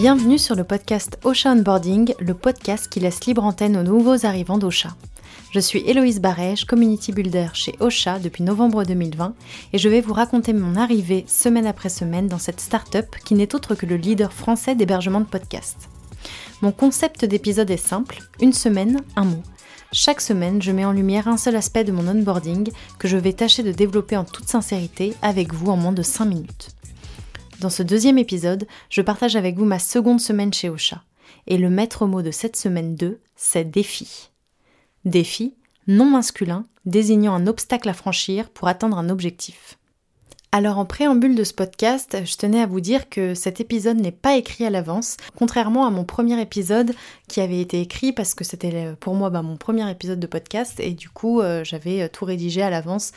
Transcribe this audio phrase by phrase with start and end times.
[0.00, 4.56] Bienvenue sur le podcast Ocha Onboarding, le podcast qui laisse libre antenne aux nouveaux arrivants
[4.56, 4.96] d'Ocha.
[5.50, 9.34] Je suis Héloïse Barège, community builder chez Ocha depuis novembre 2020
[9.74, 13.54] et je vais vous raconter mon arrivée semaine après semaine dans cette start-up qui n'est
[13.54, 15.90] autre que le leader français d'hébergement de podcasts.
[16.62, 19.42] Mon concept d'épisode est simple, une semaine, un mot.
[19.92, 23.34] Chaque semaine, je mets en lumière un seul aspect de mon onboarding que je vais
[23.34, 26.70] tâcher de développer en toute sincérité avec vous en moins de 5 minutes.
[27.60, 31.04] Dans ce deuxième épisode, je partage avec vous ma seconde semaine chez Ocha.
[31.46, 34.30] Et le maître mot de cette semaine 2, c'est défi.
[35.04, 35.54] Défi,
[35.86, 39.78] non masculin, désignant un obstacle à franchir pour atteindre un objectif.
[40.52, 44.10] Alors en préambule de ce podcast, je tenais à vous dire que cet épisode n'est
[44.10, 46.92] pas écrit à l'avance, contrairement à mon premier épisode
[47.28, 50.26] qui avait été écrit parce que c'était euh, pour moi bah, mon premier épisode de
[50.26, 53.12] podcast et du coup euh, j'avais euh, tout rédigé à l'avance,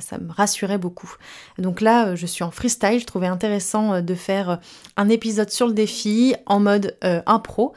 [0.00, 1.14] ça me rassurait beaucoup.
[1.58, 4.58] Donc là je suis en freestyle, je trouvais intéressant de faire
[4.96, 7.74] un épisode sur le défi en mode impro,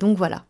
[0.00, 0.47] donc voilà.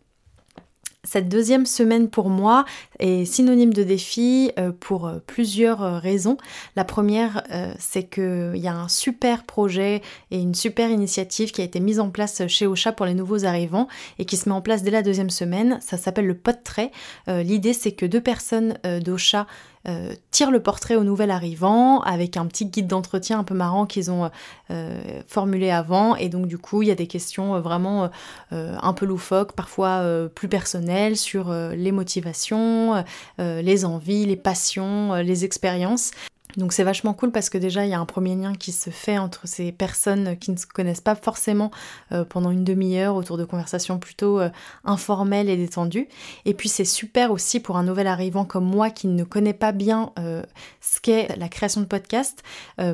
[1.10, 2.66] Cette deuxième semaine pour moi
[2.98, 6.36] est synonyme de défi euh, pour euh, plusieurs euh, raisons.
[6.76, 7.42] La première,
[7.78, 11.98] c'est qu'il y a un super projet et une super initiative qui a été mise
[11.98, 14.90] en place chez Ocha pour les nouveaux arrivants et qui se met en place dès
[14.90, 15.78] la deuxième semaine.
[15.80, 16.92] Ça s'appelle le pot trait.
[17.26, 19.46] L'idée, c'est que deux personnes d'Ocha
[19.88, 23.86] euh, tire le portrait au nouvel arrivant avec un petit guide d'entretien un peu marrant
[23.86, 24.30] qu'ils ont
[24.70, 26.14] euh, formulé avant.
[26.16, 28.10] Et donc du coup, il y a des questions euh, vraiment
[28.50, 33.04] un peu loufoques, parfois plus personnelles sur les motivations,
[33.38, 36.12] les envies, les passions, les expériences.
[36.58, 38.90] Donc c'est vachement cool parce que déjà il y a un premier lien qui se
[38.90, 41.70] fait entre ces personnes qui ne se connaissent pas forcément
[42.10, 44.50] euh, pendant une demi-heure autour de conversations plutôt euh,
[44.84, 46.08] informelles et détendues.
[46.46, 49.70] Et puis c'est super aussi pour un nouvel arrivant comme moi qui ne connaît pas
[49.70, 50.42] bien euh,
[50.80, 52.42] ce qu'est la création de podcast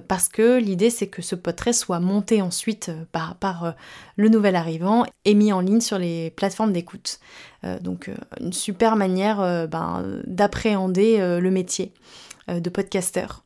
[0.08, 3.74] parce que l'idée c'est que ce portrait soit monté ensuite par,
[4.16, 7.18] le nouvel arrivant et mis en ligne sur les plateformes d'écoute.
[7.80, 8.10] donc
[8.40, 11.92] une super manière ben, d'appréhender le métier
[12.48, 13.43] de podcasteur.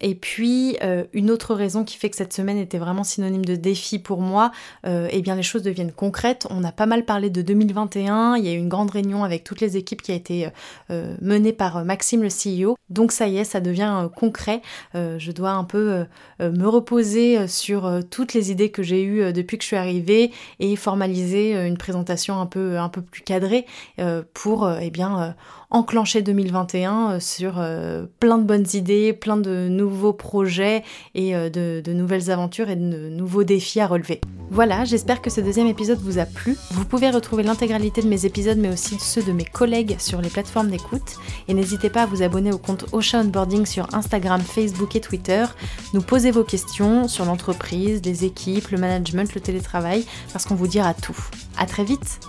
[0.00, 3.54] Et puis, euh, une autre raison qui fait que cette semaine était vraiment synonyme de
[3.54, 4.50] défi pour moi,
[4.86, 6.46] euh, eh bien les choses deviennent concrètes.
[6.50, 9.44] On a pas mal parlé de 2021, il y a eu une grande réunion avec
[9.44, 10.48] toutes les équipes qui a été
[10.90, 12.76] euh, menée par Maxime le CEO.
[12.88, 14.62] Donc ça y est, ça devient concret.
[14.94, 16.04] je dois un peu
[16.40, 20.74] me reposer sur toutes les idées que j'ai eues depuis que je suis arrivée et
[20.76, 23.66] formaliser une présentation un peu, un peu plus cadrée
[24.34, 25.34] pour, eh bien,
[25.70, 27.62] enclencher 2021 euh, sur
[28.18, 30.82] plein de bonnes idées, plein de nouveaux projets
[31.14, 34.20] et euh, de, nouvelles aventures et de nouveaux défis à relever.
[34.50, 36.56] Voilà, j'espère que ce deuxième épisode vous a plu.
[36.72, 40.28] Vous pouvez retrouver l'intégralité de mes épisodes mais aussi ceux de mes collègues sur les
[40.28, 41.16] plateformes d'écoute.
[41.48, 45.44] Et n'hésitez pas à vous abonner au compte Ocean Onboarding sur Instagram, Facebook et Twitter.
[45.94, 50.68] Nous poser vos questions sur l'entreprise, les équipes, le management, le télétravail, parce qu'on vous
[50.68, 51.16] dira tout.
[51.58, 52.20] À très vite